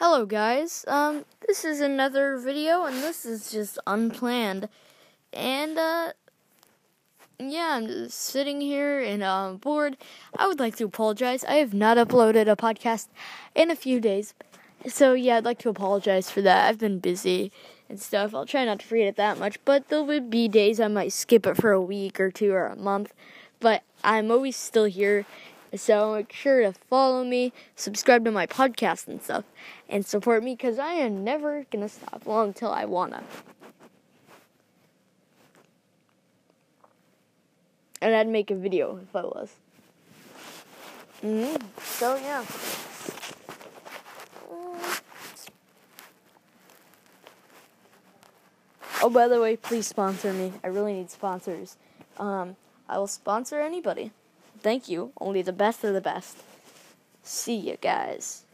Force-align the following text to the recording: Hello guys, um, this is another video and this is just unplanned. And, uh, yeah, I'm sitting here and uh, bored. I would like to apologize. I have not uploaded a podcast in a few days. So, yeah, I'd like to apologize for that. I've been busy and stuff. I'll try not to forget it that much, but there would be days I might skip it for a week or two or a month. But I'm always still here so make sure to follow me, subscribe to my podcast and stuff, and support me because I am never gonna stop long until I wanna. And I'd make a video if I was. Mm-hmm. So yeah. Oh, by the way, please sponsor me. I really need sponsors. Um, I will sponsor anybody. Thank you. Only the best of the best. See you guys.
Hello 0.00 0.26
guys, 0.26 0.84
um, 0.86 1.24
this 1.48 1.64
is 1.64 1.80
another 1.80 2.38
video 2.38 2.84
and 2.84 2.98
this 2.98 3.26
is 3.26 3.50
just 3.50 3.80
unplanned. 3.84 4.68
And, 5.32 5.76
uh, 5.76 6.12
yeah, 7.40 7.70
I'm 7.72 8.08
sitting 8.08 8.60
here 8.60 9.00
and 9.00 9.24
uh, 9.24 9.54
bored. 9.60 9.96
I 10.38 10.46
would 10.46 10.60
like 10.60 10.76
to 10.76 10.84
apologize. 10.84 11.42
I 11.42 11.54
have 11.54 11.74
not 11.74 11.96
uploaded 11.96 12.46
a 12.46 12.54
podcast 12.54 13.08
in 13.56 13.72
a 13.72 13.74
few 13.74 13.98
days. 14.00 14.34
So, 14.86 15.14
yeah, 15.14 15.38
I'd 15.38 15.44
like 15.44 15.58
to 15.58 15.68
apologize 15.68 16.30
for 16.30 16.42
that. 16.42 16.68
I've 16.68 16.78
been 16.78 17.00
busy 17.00 17.50
and 17.88 18.00
stuff. 18.00 18.36
I'll 18.36 18.46
try 18.46 18.64
not 18.64 18.78
to 18.78 18.86
forget 18.86 19.08
it 19.08 19.16
that 19.16 19.40
much, 19.40 19.58
but 19.64 19.88
there 19.88 20.04
would 20.04 20.30
be 20.30 20.46
days 20.46 20.78
I 20.78 20.86
might 20.86 21.12
skip 21.12 21.44
it 21.44 21.56
for 21.56 21.72
a 21.72 21.82
week 21.82 22.20
or 22.20 22.30
two 22.30 22.52
or 22.52 22.66
a 22.66 22.76
month. 22.76 23.12
But 23.58 23.82
I'm 24.04 24.30
always 24.30 24.54
still 24.54 24.84
here 24.84 25.26
so 25.76 26.14
make 26.14 26.32
sure 26.32 26.62
to 26.62 26.72
follow 26.72 27.24
me, 27.24 27.52
subscribe 27.76 28.24
to 28.24 28.30
my 28.30 28.46
podcast 28.46 29.08
and 29.08 29.22
stuff, 29.22 29.44
and 29.88 30.04
support 30.06 30.42
me 30.42 30.54
because 30.54 30.78
I 30.78 30.94
am 30.94 31.24
never 31.24 31.66
gonna 31.70 31.88
stop 31.88 32.26
long 32.26 32.48
until 32.48 32.70
I 32.70 32.84
wanna. 32.84 33.22
And 38.00 38.14
I'd 38.14 38.28
make 38.28 38.50
a 38.50 38.54
video 38.54 39.00
if 39.02 39.14
I 39.14 39.22
was. 39.22 39.54
Mm-hmm. 41.22 41.56
So 41.82 42.16
yeah. 42.16 42.44
Oh, 49.00 49.10
by 49.10 49.28
the 49.28 49.40
way, 49.40 49.56
please 49.56 49.86
sponsor 49.86 50.32
me. 50.32 50.52
I 50.64 50.66
really 50.66 50.92
need 50.92 51.10
sponsors. 51.10 51.76
Um, 52.18 52.56
I 52.88 52.98
will 52.98 53.06
sponsor 53.06 53.60
anybody. 53.60 54.10
Thank 54.60 54.88
you. 54.88 55.12
Only 55.20 55.42
the 55.42 55.52
best 55.52 55.84
of 55.84 55.94
the 55.94 56.00
best. 56.00 56.38
See 57.22 57.56
you 57.56 57.76
guys. 57.80 58.44